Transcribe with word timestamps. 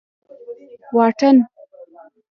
واټن 0.95 1.37